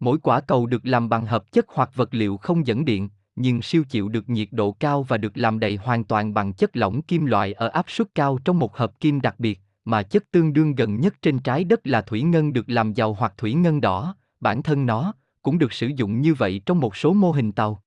Mỗi 0.00 0.18
quả 0.18 0.40
cầu 0.40 0.66
được 0.66 0.86
làm 0.86 1.08
bằng 1.08 1.26
hợp 1.26 1.52
chất 1.52 1.66
hoặc 1.68 1.90
vật 1.94 2.14
liệu 2.14 2.36
không 2.36 2.66
dẫn 2.66 2.84
điện, 2.84 3.08
nhưng 3.36 3.62
siêu 3.62 3.84
chịu 3.88 4.08
được 4.08 4.28
nhiệt 4.28 4.48
độ 4.50 4.72
cao 4.72 5.02
và 5.02 5.16
được 5.16 5.36
làm 5.36 5.58
đầy 5.58 5.76
hoàn 5.76 6.04
toàn 6.04 6.34
bằng 6.34 6.52
chất 6.52 6.76
lỏng 6.76 7.02
kim 7.02 7.26
loại 7.26 7.52
ở 7.52 7.68
áp 7.68 7.84
suất 7.88 8.14
cao 8.14 8.38
trong 8.44 8.58
một 8.58 8.76
hợp 8.76 9.00
kim 9.00 9.20
đặc 9.20 9.34
biệt, 9.38 9.60
mà 9.84 10.02
chất 10.02 10.30
tương 10.30 10.52
đương 10.52 10.74
gần 10.74 11.00
nhất 11.00 11.14
trên 11.22 11.38
trái 11.38 11.64
đất 11.64 11.86
là 11.86 12.02
thủy 12.02 12.22
ngân 12.22 12.52
được 12.52 12.70
làm 12.70 12.92
giàu 12.92 13.14
hoặc 13.14 13.34
thủy 13.36 13.54
ngân 13.54 13.80
đỏ, 13.80 14.16
bản 14.40 14.62
thân 14.62 14.86
nó 14.86 15.14
cũng 15.42 15.58
được 15.58 15.72
sử 15.72 15.86
dụng 15.86 16.20
như 16.20 16.34
vậy 16.34 16.60
trong 16.66 16.80
một 16.80 16.96
số 16.96 17.12
mô 17.12 17.32
hình 17.32 17.52
tàu. 17.52 17.82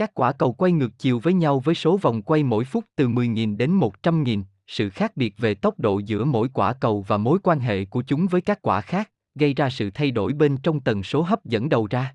Các 0.00 0.14
quả 0.14 0.32
cầu 0.32 0.52
quay 0.52 0.72
ngược 0.72 0.98
chiều 0.98 1.18
với 1.18 1.32
nhau 1.32 1.60
với 1.60 1.74
số 1.74 1.96
vòng 1.96 2.22
quay 2.22 2.42
mỗi 2.42 2.64
phút 2.64 2.84
từ 2.96 3.08
10.000 3.08 3.56
đến 3.56 3.78
100.000, 3.78 4.42
sự 4.66 4.90
khác 4.90 5.16
biệt 5.16 5.34
về 5.38 5.54
tốc 5.54 5.80
độ 5.80 5.98
giữa 5.98 6.24
mỗi 6.24 6.48
quả 6.54 6.72
cầu 6.72 7.04
và 7.08 7.16
mối 7.16 7.38
quan 7.42 7.60
hệ 7.60 7.84
của 7.84 8.02
chúng 8.02 8.26
với 8.26 8.40
các 8.40 8.62
quả 8.62 8.80
khác, 8.80 9.10
gây 9.34 9.54
ra 9.54 9.70
sự 9.70 9.90
thay 9.90 10.10
đổi 10.10 10.32
bên 10.32 10.56
trong 10.56 10.80
tần 10.80 11.02
số 11.02 11.22
hấp 11.22 11.44
dẫn 11.44 11.68
đầu 11.68 11.86
ra. 11.90 12.14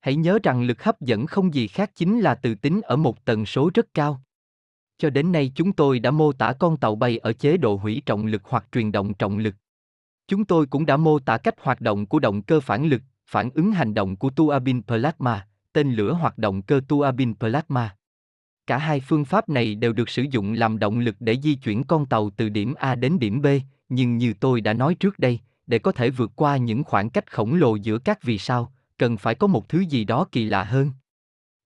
Hãy 0.00 0.16
nhớ 0.16 0.38
rằng 0.42 0.62
lực 0.62 0.82
hấp 0.82 1.00
dẫn 1.00 1.26
không 1.26 1.54
gì 1.54 1.68
khác 1.68 1.90
chính 1.94 2.20
là 2.20 2.34
từ 2.34 2.54
tính 2.54 2.80
ở 2.80 2.96
một 2.96 3.24
tần 3.24 3.46
số 3.46 3.70
rất 3.74 3.86
cao. 3.94 4.22
Cho 4.98 5.10
đến 5.10 5.32
nay 5.32 5.52
chúng 5.54 5.72
tôi 5.72 5.98
đã 5.98 6.10
mô 6.10 6.32
tả 6.32 6.52
con 6.52 6.76
tàu 6.76 6.96
bay 6.96 7.18
ở 7.18 7.32
chế 7.32 7.56
độ 7.56 7.76
hủy 7.76 8.02
trọng 8.06 8.26
lực 8.26 8.42
hoặc 8.44 8.64
truyền 8.72 8.92
động 8.92 9.14
trọng 9.14 9.38
lực. 9.38 9.54
Chúng 10.28 10.44
tôi 10.44 10.66
cũng 10.66 10.86
đã 10.86 10.96
mô 10.96 11.18
tả 11.18 11.38
cách 11.38 11.54
hoạt 11.60 11.80
động 11.80 12.06
của 12.06 12.18
động 12.18 12.42
cơ 12.42 12.60
phản 12.60 12.86
lực, 12.86 13.02
phản 13.26 13.50
ứng 13.54 13.72
hành 13.72 13.94
động 13.94 14.16
của 14.16 14.30
tua 14.30 14.58
bin 14.58 14.82
plasma, 14.82 15.46
tên 15.74 15.92
lửa 15.92 16.12
hoạt 16.12 16.38
động 16.38 16.62
cơ 16.62 16.80
tua 16.88 17.12
bin 17.12 17.34
plasma. 17.34 17.96
Cả 18.66 18.78
hai 18.78 19.00
phương 19.00 19.24
pháp 19.24 19.48
này 19.48 19.74
đều 19.74 19.92
được 19.92 20.08
sử 20.08 20.22
dụng 20.30 20.52
làm 20.52 20.78
động 20.78 20.98
lực 20.98 21.16
để 21.20 21.36
di 21.42 21.54
chuyển 21.54 21.84
con 21.84 22.06
tàu 22.06 22.30
từ 22.30 22.48
điểm 22.48 22.74
A 22.74 22.94
đến 22.94 23.18
điểm 23.18 23.42
B, 23.42 23.46
nhưng 23.88 24.18
như 24.18 24.34
tôi 24.40 24.60
đã 24.60 24.72
nói 24.72 24.94
trước 24.94 25.18
đây, 25.18 25.40
để 25.66 25.78
có 25.78 25.92
thể 25.92 26.10
vượt 26.10 26.30
qua 26.36 26.56
những 26.56 26.84
khoảng 26.84 27.10
cách 27.10 27.32
khổng 27.32 27.54
lồ 27.54 27.76
giữa 27.76 27.98
các 27.98 28.22
vì 28.22 28.38
sao, 28.38 28.72
cần 28.98 29.16
phải 29.16 29.34
có 29.34 29.46
một 29.46 29.68
thứ 29.68 29.80
gì 29.80 30.04
đó 30.04 30.26
kỳ 30.32 30.44
lạ 30.44 30.64
hơn. 30.64 30.90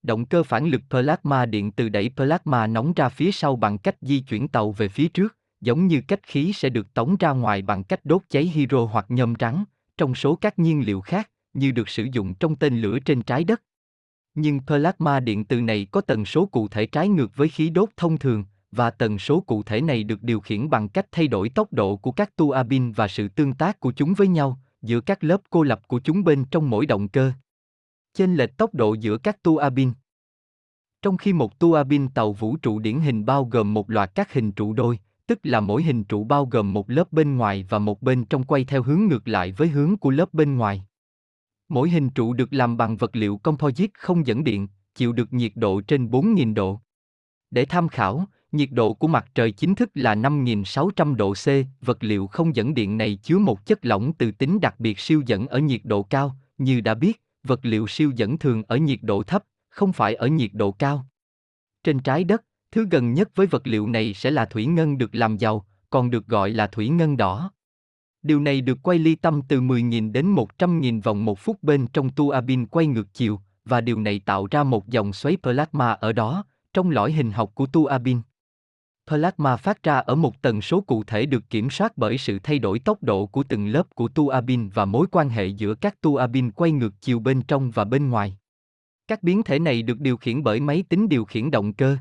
Động 0.02 0.26
cơ 0.26 0.42
phản 0.42 0.66
lực 0.66 0.82
plasma 0.90 1.46
điện 1.46 1.72
từ 1.72 1.88
đẩy 1.88 2.10
plasma 2.16 2.66
nóng 2.66 2.92
ra 2.92 3.08
phía 3.08 3.32
sau 3.32 3.56
bằng 3.56 3.78
cách 3.78 3.96
di 4.00 4.20
chuyển 4.20 4.48
tàu 4.48 4.72
về 4.72 4.88
phía 4.88 5.08
trước, 5.08 5.36
giống 5.60 5.86
như 5.86 6.00
cách 6.08 6.20
khí 6.22 6.52
sẽ 6.52 6.68
được 6.68 6.94
tống 6.94 7.16
ra 7.20 7.30
ngoài 7.30 7.62
bằng 7.62 7.84
cách 7.84 8.00
đốt 8.04 8.22
cháy 8.30 8.44
hydro 8.54 8.84
hoặc 8.84 9.06
nhôm 9.08 9.34
trắng, 9.34 9.64
trong 9.96 10.14
số 10.14 10.36
các 10.36 10.58
nhiên 10.58 10.86
liệu 10.86 11.00
khác, 11.00 11.30
như 11.52 11.70
được 11.70 11.88
sử 11.88 12.06
dụng 12.12 12.34
trong 12.34 12.56
tên 12.56 12.80
lửa 12.80 12.98
trên 12.98 13.22
trái 13.22 13.44
đất. 13.44 13.62
Nhưng 14.40 14.60
plasma 14.66 15.20
điện 15.20 15.44
từ 15.44 15.60
này 15.60 15.86
có 15.90 16.00
tần 16.00 16.24
số 16.24 16.46
cụ 16.46 16.68
thể 16.68 16.86
trái 16.86 17.08
ngược 17.08 17.36
với 17.36 17.48
khí 17.48 17.70
đốt 17.70 17.88
thông 17.96 18.18
thường, 18.18 18.44
và 18.72 18.90
tần 18.90 19.18
số 19.18 19.40
cụ 19.40 19.62
thể 19.62 19.80
này 19.80 20.04
được 20.04 20.22
điều 20.22 20.40
khiển 20.40 20.70
bằng 20.70 20.88
cách 20.88 21.06
thay 21.12 21.28
đổi 21.28 21.48
tốc 21.48 21.72
độ 21.72 21.96
của 21.96 22.12
các 22.12 22.36
tua 22.36 22.62
bin 22.68 22.92
và 22.92 23.08
sự 23.08 23.28
tương 23.28 23.54
tác 23.54 23.80
của 23.80 23.92
chúng 23.92 24.14
với 24.14 24.28
nhau, 24.28 24.58
giữa 24.82 25.00
các 25.00 25.24
lớp 25.24 25.40
cô 25.50 25.62
lập 25.62 25.88
của 25.88 25.98
chúng 25.98 26.24
bên 26.24 26.44
trong 26.44 26.70
mỗi 26.70 26.86
động 26.86 27.08
cơ. 27.08 27.32
Chênh 28.14 28.34
lệch 28.34 28.56
tốc 28.56 28.74
độ 28.74 28.94
giữa 28.94 29.18
các 29.18 29.42
tua 29.42 29.70
bin. 29.70 29.92
Trong 31.02 31.16
khi 31.16 31.32
một 31.32 31.58
tua 31.58 31.84
bin 31.84 32.08
tàu 32.08 32.32
vũ 32.32 32.56
trụ 32.56 32.78
điển 32.78 33.00
hình 33.00 33.24
bao 33.26 33.44
gồm 33.44 33.74
một 33.74 33.90
loạt 33.90 34.14
các 34.14 34.32
hình 34.32 34.52
trụ 34.52 34.72
đôi, 34.72 34.98
tức 35.26 35.38
là 35.42 35.60
mỗi 35.60 35.82
hình 35.82 36.04
trụ 36.04 36.24
bao 36.24 36.46
gồm 36.46 36.72
một 36.72 36.90
lớp 36.90 37.12
bên 37.12 37.36
ngoài 37.36 37.66
và 37.68 37.78
một 37.78 38.02
bên 38.02 38.24
trong 38.24 38.44
quay 38.44 38.64
theo 38.64 38.82
hướng 38.82 39.00
ngược 39.08 39.28
lại 39.28 39.52
với 39.52 39.68
hướng 39.68 39.96
của 39.96 40.10
lớp 40.10 40.34
bên 40.34 40.56
ngoài. 40.56 40.84
Mỗi 41.68 41.90
hình 41.90 42.10
trụ 42.10 42.32
được 42.32 42.52
làm 42.52 42.76
bằng 42.76 42.96
vật 42.96 43.16
liệu 43.16 43.36
composite 43.36 43.92
không 43.98 44.26
dẫn 44.26 44.44
điện, 44.44 44.68
chịu 44.94 45.12
được 45.12 45.32
nhiệt 45.32 45.52
độ 45.54 45.80
trên 45.80 46.06
4.000 46.06 46.54
độ. 46.54 46.80
Để 47.50 47.64
tham 47.64 47.88
khảo, 47.88 48.26
nhiệt 48.52 48.68
độ 48.72 48.94
của 48.94 49.08
mặt 49.08 49.26
trời 49.34 49.52
chính 49.52 49.74
thức 49.74 49.90
là 49.94 50.14
5.600 50.14 51.14
độ 51.14 51.32
C, 51.32 51.46
vật 51.80 51.98
liệu 52.00 52.26
không 52.26 52.56
dẫn 52.56 52.74
điện 52.74 52.98
này 52.98 53.18
chứa 53.22 53.38
một 53.38 53.66
chất 53.66 53.86
lỏng 53.86 54.12
từ 54.12 54.30
tính 54.30 54.60
đặc 54.60 54.80
biệt 54.80 54.98
siêu 54.98 55.22
dẫn 55.26 55.46
ở 55.46 55.58
nhiệt 55.58 55.80
độ 55.84 56.02
cao, 56.02 56.36
như 56.58 56.80
đã 56.80 56.94
biết, 56.94 57.22
vật 57.44 57.60
liệu 57.62 57.86
siêu 57.86 58.12
dẫn 58.16 58.38
thường 58.38 58.62
ở 58.62 58.76
nhiệt 58.76 58.98
độ 59.02 59.22
thấp, 59.22 59.44
không 59.68 59.92
phải 59.92 60.14
ở 60.14 60.26
nhiệt 60.26 60.50
độ 60.52 60.72
cao. 60.72 61.06
Trên 61.84 61.98
trái 61.98 62.24
đất, 62.24 62.44
thứ 62.72 62.86
gần 62.90 63.14
nhất 63.14 63.28
với 63.34 63.46
vật 63.46 63.66
liệu 63.66 63.86
này 63.86 64.14
sẽ 64.14 64.30
là 64.30 64.44
thủy 64.44 64.66
ngân 64.66 64.98
được 64.98 65.14
làm 65.14 65.36
giàu, 65.36 65.66
còn 65.90 66.10
được 66.10 66.26
gọi 66.26 66.50
là 66.50 66.66
thủy 66.66 66.88
ngân 66.88 67.16
đỏ. 67.16 67.52
Điều 68.22 68.40
này 68.40 68.60
được 68.60 68.78
quay 68.82 68.98
ly 68.98 69.14
tâm 69.14 69.42
từ 69.48 69.60
10.000 69.60 70.12
đến 70.12 70.34
100.000 70.34 71.00
vòng 71.02 71.24
một 71.24 71.38
phút 71.38 71.62
bên 71.62 71.86
trong 71.86 72.10
tua 72.10 72.40
bin 72.40 72.66
quay 72.66 72.86
ngược 72.86 73.14
chiều, 73.14 73.40
và 73.64 73.80
điều 73.80 74.00
này 74.00 74.20
tạo 74.24 74.46
ra 74.50 74.62
một 74.62 74.88
dòng 74.88 75.12
xoáy 75.12 75.36
plasma 75.42 75.92
ở 75.92 76.12
đó, 76.12 76.44
trong 76.72 76.90
lõi 76.90 77.12
hình 77.12 77.32
học 77.32 77.50
của 77.54 77.66
tua 77.66 77.98
bin. 78.04 78.20
Plasma 79.08 79.56
phát 79.56 79.82
ra 79.82 79.98
ở 79.98 80.14
một 80.14 80.42
tần 80.42 80.62
số 80.62 80.80
cụ 80.80 81.04
thể 81.04 81.26
được 81.26 81.50
kiểm 81.50 81.70
soát 81.70 81.92
bởi 81.96 82.18
sự 82.18 82.38
thay 82.38 82.58
đổi 82.58 82.78
tốc 82.78 83.02
độ 83.02 83.26
của 83.26 83.42
từng 83.42 83.66
lớp 83.66 83.94
của 83.94 84.08
tua 84.08 84.40
bin 84.40 84.68
và 84.68 84.84
mối 84.84 85.06
quan 85.10 85.28
hệ 85.28 85.46
giữa 85.46 85.74
các 85.74 86.00
tua 86.00 86.26
bin 86.26 86.50
quay 86.50 86.70
ngược 86.70 86.94
chiều 87.00 87.18
bên 87.18 87.42
trong 87.42 87.70
và 87.70 87.84
bên 87.84 88.10
ngoài. 88.10 88.38
Các 89.08 89.22
biến 89.22 89.42
thể 89.42 89.58
này 89.58 89.82
được 89.82 90.00
điều 90.00 90.16
khiển 90.16 90.42
bởi 90.42 90.60
máy 90.60 90.84
tính 90.88 91.08
điều 91.08 91.24
khiển 91.24 91.50
động 91.50 91.72
cơ. 91.72 91.96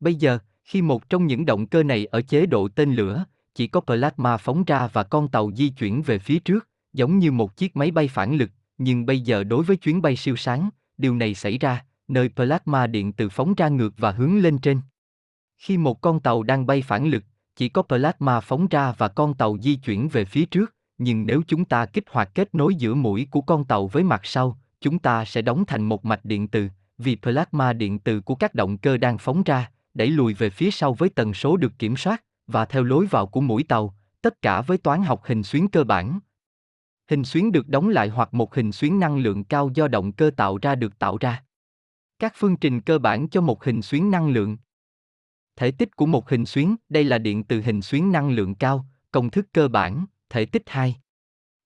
Bây 0.00 0.14
giờ, 0.14 0.38
khi 0.64 0.82
một 0.82 1.08
trong 1.08 1.26
những 1.26 1.46
động 1.46 1.66
cơ 1.66 1.82
này 1.82 2.06
ở 2.06 2.22
chế 2.22 2.46
độ 2.46 2.68
tên 2.68 2.94
lửa, 2.94 3.24
chỉ 3.54 3.66
có 3.66 3.80
plasma 3.80 4.36
phóng 4.36 4.64
ra 4.64 4.88
và 4.92 5.02
con 5.02 5.28
tàu 5.28 5.50
di 5.56 5.68
chuyển 5.68 6.02
về 6.02 6.18
phía 6.18 6.38
trước, 6.38 6.68
giống 6.92 7.18
như 7.18 7.32
một 7.32 7.56
chiếc 7.56 7.76
máy 7.76 7.90
bay 7.90 8.08
phản 8.08 8.36
lực, 8.36 8.50
nhưng 8.78 9.06
bây 9.06 9.20
giờ 9.20 9.44
đối 9.44 9.64
với 9.64 9.76
chuyến 9.76 10.02
bay 10.02 10.16
siêu 10.16 10.36
sáng, 10.36 10.70
điều 10.98 11.14
này 11.14 11.34
xảy 11.34 11.58
ra, 11.58 11.84
nơi 12.08 12.28
plasma 12.28 12.86
điện 12.86 13.12
từ 13.12 13.28
phóng 13.28 13.54
ra 13.54 13.68
ngược 13.68 13.94
và 13.96 14.10
hướng 14.10 14.38
lên 14.38 14.58
trên. 14.58 14.80
Khi 15.58 15.76
một 15.76 16.00
con 16.00 16.20
tàu 16.20 16.42
đang 16.42 16.66
bay 16.66 16.82
phản 16.82 17.06
lực, 17.06 17.24
chỉ 17.56 17.68
có 17.68 17.82
plasma 17.82 18.40
phóng 18.40 18.68
ra 18.68 18.92
và 18.98 19.08
con 19.08 19.34
tàu 19.34 19.58
di 19.62 19.74
chuyển 19.76 20.08
về 20.08 20.24
phía 20.24 20.46
trước, 20.46 20.74
nhưng 20.98 21.26
nếu 21.26 21.42
chúng 21.46 21.64
ta 21.64 21.86
kích 21.86 22.04
hoạt 22.10 22.30
kết 22.34 22.54
nối 22.54 22.74
giữa 22.74 22.94
mũi 22.94 23.28
của 23.30 23.40
con 23.40 23.64
tàu 23.64 23.86
với 23.86 24.02
mặt 24.02 24.20
sau, 24.24 24.58
chúng 24.80 24.98
ta 24.98 25.24
sẽ 25.24 25.42
đóng 25.42 25.64
thành 25.64 25.82
một 25.82 26.04
mạch 26.04 26.24
điện 26.24 26.48
từ, 26.48 26.68
vì 26.98 27.16
plasma 27.16 27.72
điện 27.72 27.98
từ 27.98 28.20
của 28.20 28.34
các 28.34 28.54
động 28.54 28.78
cơ 28.78 28.96
đang 28.96 29.18
phóng 29.18 29.42
ra, 29.42 29.70
đẩy 29.94 30.08
lùi 30.08 30.34
về 30.34 30.50
phía 30.50 30.70
sau 30.70 30.94
với 30.94 31.08
tần 31.08 31.34
số 31.34 31.56
được 31.56 31.72
kiểm 31.78 31.96
soát, 31.96 32.22
và 32.46 32.64
theo 32.64 32.84
lối 32.84 33.06
vào 33.06 33.26
của 33.26 33.40
mũi 33.40 33.64
tàu, 33.68 33.94
tất 34.22 34.42
cả 34.42 34.60
với 34.60 34.78
toán 34.78 35.02
học 35.02 35.22
hình 35.24 35.42
xuyến 35.42 35.68
cơ 35.68 35.84
bản. 35.84 36.18
Hình 37.10 37.24
xuyến 37.24 37.52
được 37.52 37.68
đóng 37.68 37.88
lại 37.88 38.08
hoặc 38.08 38.34
một 38.34 38.54
hình 38.54 38.72
xuyến 38.72 39.00
năng 39.00 39.18
lượng 39.18 39.44
cao 39.44 39.70
do 39.74 39.88
động 39.88 40.12
cơ 40.12 40.30
tạo 40.36 40.58
ra 40.62 40.74
được 40.74 40.98
tạo 40.98 41.16
ra. 41.20 41.44
Các 42.18 42.32
phương 42.36 42.56
trình 42.56 42.80
cơ 42.80 42.98
bản 42.98 43.28
cho 43.28 43.40
một 43.40 43.64
hình 43.64 43.82
xuyến 43.82 44.10
năng 44.10 44.28
lượng. 44.28 44.56
Thể 45.56 45.70
tích 45.70 45.96
của 45.96 46.06
một 46.06 46.30
hình 46.30 46.46
xuyến, 46.46 46.76
đây 46.88 47.04
là 47.04 47.18
điện 47.18 47.44
từ 47.44 47.60
hình 47.60 47.82
xuyến 47.82 48.12
năng 48.12 48.30
lượng 48.30 48.54
cao, 48.54 48.86
công 49.10 49.30
thức 49.30 49.46
cơ 49.52 49.68
bản, 49.68 50.06
thể 50.30 50.46
tích 50.46 50.62
2. 50.66 50.96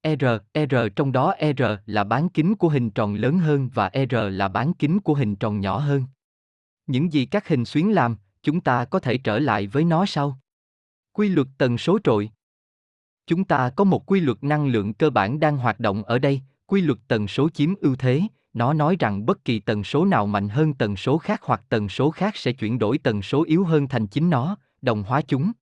R, 0.04 0.25
R 0.54 0.75
trong 0.97 1.12
đó 1.12 1.35
R 1.40 1.62
là 1.87 2.04
bán 2.04 2.28
kính 2.28 2.54
của 2.54 2.68
hình 2.68 2.90
tròn 2.90 3.14
lớn 3.14 3.38
hơn 3.38 3.70
và 3.75 3.90
R 4.11 4.14
là 4.30 4.49
bán 4.49 4.75
kính 4.75 5.00
của 5.00 5.14
hình 5.14 5.37
tròn 5.37 5.61
nhỏ 5.61 5.78
hơn. 5.78 6.04
Những 6.87 7.12
gì 7.12 7.26
các 7.26 7.49
hình 7.49 7.64
xuyến 7.64 7.92
làm, 7.92 8.16
chúng 8.42 8.61
ta 8.61 8.85
có 8.85 9.00
thể 9.00 9.18
trở 9.18 9.38
lại 9.38 9.66
với 9.66 9.85
nó 9.85 10.06
sau. 10.06 10.38
Quy 11.18 11.28
luật 11.28 11.48
tần 11.58 11.78
số 11.78 11.98
trội. 12.04 12.30
Chúng 13.26 13.44
ta 13.44 13.70
có 13.70 13.84
một 13.84 14.10
quy 14.10 14.20
luật 14.20 14.44
năng 14.44 14.66
lượng 14.66 14.94
cơ 14.94 15.10
bản 15.10 15.40
đang 15.40 15.56
hoạt 15.56 15.80
động 15.80 16.04
ở 16.04 16.18
đây, 16.18 16.40
quy 16.66 16.80
luật 16.80 16.98
tần 17.08 17.28
số 17.28 17.48
chiếm 17.48 17.75
ưu 17.75 17.96
thế, 17.96 18.22
nó 18.52 18.72
nói 18.72 18.96
rằng 18.98 19.26
bất 19.26 19.44
kỳ 19.44 19.60
tần 19.60 19.84
số 19.84 20.04
nào 20.04 20.26
mạnh 20.26 20.48
hơn 20.48 20.75
tần 20.75 20.96
số 20.96 21.18
khác 21.18 21.40
hoặc 21.42 21.62
tần 21.68 21.88
số 21.88 22.10
khác 22.10 22.37
sẽ 22.37 22.52
chuyển 22.52 22.78
đổi 22.78 22.98
tần 22.98 23.22
số 23.22 23.44
yếu 23.44 23.64
hơn 23.64 23.88
thành 23.88 24.06
chính 24.06 24.30
nó, 24.30 24.56
đồng 24.82 25.02
hóa 25.02 25.20
chúng. 25.20 25.52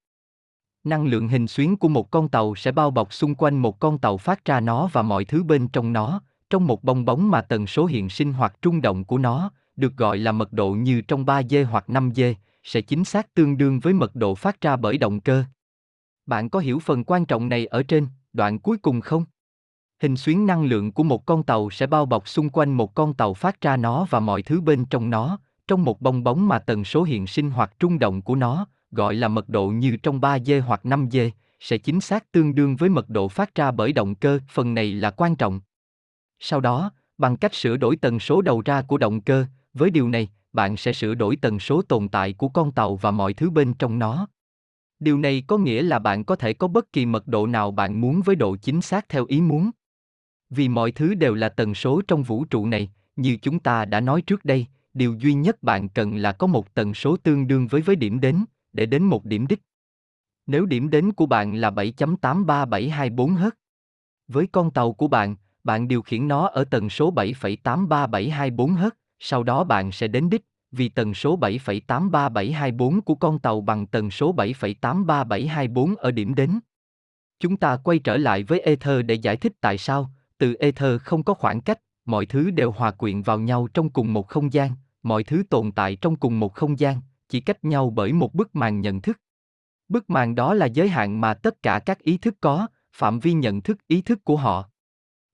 Năng 0.84 1.06
lượng 1.06 1.28
hình 1.28 1.46
xuyến 1.46 1.76
của 1.76 1.88
một 1.88 2.10
con 2.10 2.28
tàu 2.28 2.54
sẽ 2.54 2.72
bao 2.72 2.90
bọc 2.90 3.12
xung 3.12 3.34
quanh 3.34 3.58
một 3.58 3.78
con 3.78 3.98
tàu 3.98 4.16
phát 4.16 4.44
ra 4.44 4.60
nó 4.60 4.88
và 4.92 5.02
mọi 5.02 5.24
thứ 5.24 5.42
bên 5.42 5.68
trong 5.68 5.92
nó, 5.92 6.20
trong 6.50 6.66
một 6.66 6.84
bong 6.84 7.04
bóng 7.04 7.30
mà 7.30 7.40
tần 7.40 7.66
số 7.66 7.86
hiện 7.86 8.08
sinh 8.08 8.32
hoặc 8.32 8.56
trung 8.62 8.82
động 8.82 9.04
của 9.04 9.18
nó, 9.18 9.50
được 9.76 9.96
gọi 9.96 10.18
là 10.18 10.32
mật 10.32 10.52
độ 10.52 10.70
như 10.70 11.00
trong 11.00 11.24
3G 11.24 11.66
hoặc 11.66 11.84
5G, 11.88 12.34
sẽ 12.66 12.80
chính 12.80 13.04
xác 13.04 13.34
tương 13.34 13.58
đương 13.58 13.80
với 13.80 13.92
mật 13.92 14.14
độ 14.14 14.34
phát 14.34 14.60
ra 14.60 14.76
bởi 14.76 14.98
động 14.98 15.20
cơ. 15.20 15.44
Bạn 16.26 16.50
có 16.50 16.58
hiểu 16.58 16.78
phần 16.78 17.04
quan 17.04 17.26
trọng 17.26 17.48
này 17.48 17.66
ở 17.66 17.82
trên, 17.82 18.06
đoạn 18.32 18.58
cuối 18.58 18.76
cùng 18.78 19.00
không? 19.00 19.24
Hình 20.02 20.16
xuyến 20.16 20.46
năng 20.46 20.64
lượng 20.64 20.92
của 20.92 21.02
một 21.02 21.26
con 21.26 21.42
tàu 21.42 21.70
sẽ 21.70 21.86
bao 21.86 22.06
bọc 22.06 22.28
xung 22.28 22.50
quanh 22.50 22.72
một 22.72 22.94
con 22.94 23.14
tàu 23.14 23.34
phát 23.34 23.60
ra 23.60 23.76
nó 23.76 24.06
và 24.10 24.20
mọi 24.20 24.42
thứ 24.42 24.60
bên 24.60 24.84
trong 24.84 25.10
nó, 25.10 25.38
trong 25.68 25.84
một 25.84 26.00
bong 26.00 26.24
bóng 26.24 26.48
mà 26.48 26.58
tần 26.58 26.84
số 26.84 27.02
hiện 27.02 27.26
sinh 27.26 27.50
hoặc 27.50 27.72
trung 27.78 27.98
động 27.98 28.22
của 28.22 28.34
nó, 28.34 28.66
gọi 28.90 29.14
là 29.14 29.28
mật 29.28 29.48
độ 29.48 29.68
như 29.68 29.96
trong 29.96 30.20
3G 30.20 30.62
hoặc 30.62 30.80
5G, 30.84 31.30
sẽ 31.60 31.78
chính 31.78 32.00
xác 32.00 32.32
tương 32.32 32.54
đương 32.54 32.76
với 32.76 32.88
mật 32.88 33.08
độ 33.08 33.28
phát 33.28 33.54
ra 33.54 33.70
bởi 33.70 33.92
động 33.92 34.14
cơ, 34.14 34.38
phần 34.48 34.74
này 34.74 34.92
là 34.92 35.10
quan 35.10 35.36
trọng. 35.36 35.60
Sau 36.38 36.60
đó, 36.60 36.90
bằng 37.18 37.36
cách 37.36 37.54
sửa 37.54 37.76
đổi 37.76 37.96
tần 37.96 38.20
số 38.20 38.42
đầu 38.42 38.62
ra 38.64 38.82
của 38.82 38.98
động 38.98 39.20
cơ, 39.20 39.46
với 39.74 39.90
điều 39.90 40.08
này, 40.08 40.28
bạn 40.56 40.76
sẽ 40.76 40.92
sửa 40.92 41.14
đổi 41.14 41.36
tần 41.36 41.60
số 41.60 41.82
tồn 41.82 42.08
tại 42.08 42.32
của 42.32 42.48
con 42.48 42.72
tàu 42.72 42.96
và 42.96 43.10
mọi 43.10 43.34
thứ 43.34 43.50
bên 43.50 43.74
trong 43.74 43.98
nó. 43.98 44.28
Điều 44.98 45.18
này 45.18 45.42
có 45.46 45.58
nghĩa 45.58 45.82
là 45.82 45.98
bạn 45.98 46.24
có 46.24 46.36
thể 46.36 46.52
có 46.52 46.68
bất 46.68 46.92
kỳ 46.92 47.06
mật 47.06 47.28
độ 47.28 47.46
nào 47.46 47.70
bạn 47.70 48.00
muốn 48.00 48.22
với 48.22 48.36
độ 48.36 48.56
chính 48.56 48.80
xác 48.80 49.08
theo 49.08 49.24
ý 49.28 49.40
muốn. 49.40 49.70
Vì 50.50 50.68
mọi 50.68 50.92
thứ 50.92 51.14
đều 51.14 51.34
là 51.34 51.48
tần 51.48 51.74
số 51.74 52.02
trong 52.08 52.22
vũ 52.22 52.44
trụ 52.44 52.66
này, 52.66 52.90
như 53.16 53.36
chúng 53.42 53.58
ta 53.58 53.84
đã 53.84 54.00
nói 54.00 54.22
trước 54.22 54.44
đây, 54.44 54.66
điều 54.94 55.14
duy 55.14 55.34
nhất 55.34 55.62
bạn 55.62 55.88
cần 55.88 56.16
là 56.16 56.32
có 56.32 56.46
một 56.46 56.74
tần 56.74 56.94
số 56.94 57.16
tương 57.16 57.46
đương 57.46 57.66
với 57.66 57.80
với 57.80 57.96
điểm 57.96 58.20
đến, 58.20 58.44
để 58.72 58.86
đến 58.86 59.02
một 59.02 59.24
điểm 59.24 59.46
đích. 59.46 59.62
Nếu 60.46 60.66
điểm 60.66 60.90
đến 60.90 61.12
của 61.12 61.26
bạn 61.26 61.54
là 61.54 61.70
7.83724 61.70 63.36
Hz, 63.36 63.50
với 64.28 64.46
con 64.46 64.70
tàu 64.70 64.92
của 64.92 65.08
bạn, 65.08 65.36
bạn 65.64 65.88
điều 65.88 66.02
khiển 66.02 66.28
nó 66.28 66.46
ở 66.46 66.64
tần 66.64 66.90
số 66.90 67.12
7.83724 67.12 68.76
Hz, 68.76 68.90
sau 69.18 69.42
đó 69.42 69.64
bạn 69.64 69.92
sẽ 69.92 70.08
đến 70.08 70.30
đích, 70.30 70.44
vì 70.72 70.88
tần 70.88 71.14
số 71.14 71.36
7,83724 71.36 73.00
của 73.00 73.14
con 73.14 73.38
tàu 73.38 73.60
bằng 73.60 73.86
tần 73.86 74.10
số 74.10 74.32
7,83724 74.32 75.96
ở 75.96 76.10
điểm 76.10 76.34
đến. 76.34 76.58
Chúng 77.40 77.56
ta 77.56 77.76
quay 77.76 77.98
trở 77.98 78.16
lại 78.16 78.42
với 78.42 78.60
Ether 78.60 79.04
để 79.06 79.14
giải 79.14 79.36
thích 79.36 79.52
tại 79.60 79.78
sao, 79.78 80.10
từ 80.38 80.54
Ether 80.54 81.00
không 81.00 81.22
có 81.22 81.34
khoảng 81.34 81.60
cách, 81.60 81.80
mọi 82.04 82.26
thứ 82.26 82.50
đều 82.50 82.70
hòa 82.70 82.90
quyện 82.90 83.22
vào 83.22 83.38
nhau 83.38 83.68
trong 83.74 83.90
cùng 83.90 84.12
một 84.12 84.28
không 84.28 84.52
gian, 84.52 84.70
mọi 85.02 85.24
thứ 85.24 85.42
tồn 85.50 85.72
tại 85.72 85.96
trong 85.96 86.16
cùng 86.16 86.40
một 86.40 86.54
không 86.54 86.78
gian, 86.78 87.00
chỉ 87.28 87.40
cách 87.40 87.64
nhau 87.64 87.90
bởi 87.90 88.12
một 88.12 88.34
bức 88.34 88.56
màn 88.56 88.80
nhận 88.80 89.00
thức. 89.00 89.20
Bức 89.88 90.10
màn 90.10 90.34
đó 90.34 90.54
là 90.54 90.66
giới 90.66 90.88
hạn 90.88 91.20
mà 91.20 91.34
tất 91.34 91.62
cả 91.62 91.78
các 91.78 91.98
ý 91.98 92.18
thức 92.18 92.34
có, 92.40 92.66
phạm 92.92 93.20
vi 93.20 93.32
nhận 93.32 93.60
thức 93.60 93.78
ý 93.86 94.02
thức 94.02 94.24
của 94.24 94.36
họ. 94.36 94.70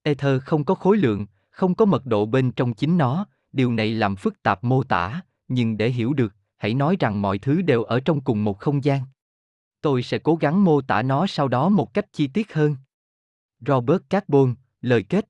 Ether 0.03 0.43
không 0.43 0.65
có 0.65 0.75
khối 0.75 0.97
lượng, 0.97 1.27
không 1.51 1.75
có 1.75 1.85
mật 1.85 2.07
độ 2.07 2.27
bên 2.27 2.53
trong 2.53 2.75
chính 2.75 2.99
nó, 2.99 3.27
điều 3.53 3.73
này 3.73 3.95
làm 3.95 4.17
phức 4.17 4.43
tạp 4.43 4.65
mô 4.65 4.83
tả, 4.83 5.21
nhưng 5.49 5.77
để 5.77 5.91
hiểu 5.91 6.13
được, 6.13 6.35
hãy 6.57 6.75
nói 6.75 6.97
rằng 7.01 7.23
mọi 7.23 7.39
thứ 7.39 7.63
đều 7.63 7.83
ở 7.83 8.01
trong 8.01 8.21
cùng 8.21 8.45
một 8.45 8.59
không 8.59 8.85
gian. 8.85 9.03
Tôi 9.81 10.03
sẽ 10.03 10.19
cố 10.19 10.37
gắng 10.37 10.65
mô 10.65 10.81
tả 10.81 11.03
nó 11.03 11.27
sau 11.27 11.49
đó 11.49 11.69
một 11.69 11.95
cách 11.95 12.13
chi 12.13 12.27
tiết 12.27 12.55
hơn. 12.55 12.77
Robert 13.67 14.03
Carbon, 14.11 14.55
lời 14.81 15.03
kết. 15.03 15.29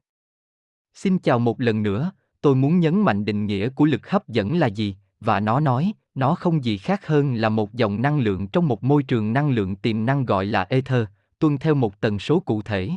Xin 0.94 1.18
chào 1.18 1.38
một 1.38 1.60
lần 1.60 1.82
nữa, 1.82 2.12
tôi 2.40 2.54
muốn 2.54 2.80
nhấn 2.80 3.00
mạnh 3.00 3.24
định 3.24 3.46
nghĩa 3.46 3.68
của 3.68 3.84
lực 3.84 4.10
hấp 4.10 4.28
dẫn 4.28 4.58
là 4.58 4.66
gì, 4.66 4.96
và 5.20 5.40
nó 5.40 5.60
nói, 5.60 5.92
nó 6.14 6.34
không 6.34 6.64
gì 6.64 6.78
khác 6.78 7.06
hơn 7.06 7.34
là 7.34 7.48
một 7.48 7.72
dòng 7.72 8.02
năng 8.02 8.18
lượng 8.18 8.48
trong 8.48 8.68
một 8.68 8.84
môi 8.84 9.02
trường 9.02 9.32
năng 9.32 9.50
lượng 9.50 9.76
tiềm 9.76 10.06
năng 10.06 10.26
gọi 10.26 10.46
là 10.46 10.66
ether, 10.68 11.04
tuân 11.38 11.58
theo 11.58 11.74
một 11.74 12.00
tần 12.00 12.18
số 12.18 12.40
cụ 12.40 12.62
thể. 12.62 12.90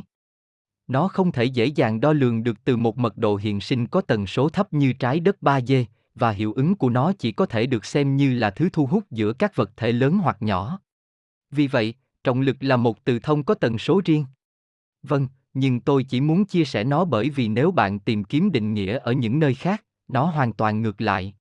Nó 0.88 1.08
không 1.08 1.32
thể 1.32 1.44
dễ 1.44 1.66
dàng 1.66 2.00
đo 2.00 2.12
lường 2.12 2.42
được 2.42 2.64
từ 2.64 2.76
một 2.76 2.98
mật 2.98 3.16
độ 3.16 3.36
hiện 3.36 3.60
sinh 3.60 3.86
có 3.86 4.00
tần 4.00 4.26
số 4.26 4.48
thấp 4.48 4.72
như 4.72 4.92
trái 4.92 5.20
đất 5.20 5.36
3D, 5.40 5.84
và 6.14 6.30
hiệu 6.30 6.52
ứng 6.52 6.74
của 6.74 6.90
nó 6.90 7.12
chỉ 7.18 7.32
có 7.32 7.46
thể 7.46 7.66
được 7.66 7.84
xem 7.84 8.16
như 8.16 8.34
là 8.34 8.50
thứ 8.50 8.68
thu 8.72 8.86
hút 8.86 9.04
giữa 9.10 9.32
các 9.32 9.56
vật 9.56 9.70
thể 9.76 9.92
lớn 9.92 10.18
hoặc 10.18 10.36
nhỏ. 10.40 10.80
Vì 11.50 11.66
vậy, 11.66 11.94
trọng 12.24 12.40
lực 12.40 12.56
là 12.60 12.76
một 12.76 13.04
từ 13.04 13.18
thông 13.18 13.42
có 13.42 13.54
tần 13.54 13.78
số 13.78 14.00
riêng. 14.04 14.24
Vâng, 15.02 15.28
nhưng 15.54 15.80
tôi 15.80 16.04
chỉ 16.04 16.20
muốn 16.20 16.44
chia 16.44 16.64
sẻ 16.64 16.84
nó 16.84 17.04
bởi 17.04 17.30
vì 17.30 17.48
nếu 17.48 17.70
bạn 17.70 17.98
tìm 17.98 18.24
kiếm 18.24 18.52
định 18.52 18.74
nghĩa 18.74 18.98
ở 18.98 19.12
những 19.12 19.38
nơi 19.38 19.54
khác, 19.54 19.84
nó 20.08 20.24
hoàn 20.24 20.52
toàn 20.52 20.82
ngược 20.82 21.00
lại. 21.00 21.34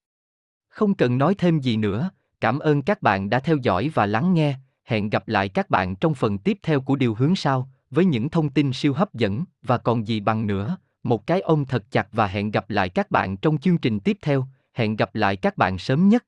Không 0.67 0.93
cần 0.93 1.17
nói 1.17 1.35
thêm 1.35 1.59
gì 1.59 1.77
nữa, 1.77 2.09
cảm 2.41 2.59
ơn 2.59 2.81
các 2.81 3.01
bạn 3.01 3.29
đã 3.29 3.39
theo 3.39 3.57
dõi 3.57 3.91
và 3.93 4.05
lắng 4.05 4.33
nghe, 4.33 4.55
hẹn 4.83 5.09
gặp 5.09 5.27
lại 5.27 5.49
các 5.49 5.69
bạn 5.69 5.95
trong 5.95 6.13
phần 6.13 6.37
tiếp 6.37 6.57
theo 6.63 6.81
của 6.81 6.95
điều 6.95 7.15
hướng 7.15 7.35
sau, 7.35 7.69
với 7.91 8.05
những 8.05 8.29
thông 8.29 8.49
tin 8.49 8.73
siêu 8.73 8.93
hấp 8.93 9.13
dẫn, 9.13 9.43
và 9.61 9.77
còn 9.77 10.07
gì 10.07 10.19
bằng 10.19 10.47
nữa, 10.47 10.77
một 11.03 11.27
cái 11.27 11.41
ôm 11.41 11.65
thật 11.65 11.91
chặt 11.91 12.07
và 12.11 12.27
hẹn 12.27 12.51
gặp 12.51 12.69
lại 12.69 12.89
các 12.89 13.11
bạn 13.11 13.37
trong 13.37 13.57
chương 13.57 13.77
trình 13.77 13.99
tiếp 13.99 14.17
theo, 14.21 14.47
hẹn 14.73 14.95
gặp 14.95 15.15
lại 15.15 15.35
các 15.35 15.57
bạn 15.57 15.77
sớm 15.77 16.09
nhất. 16.09 16.25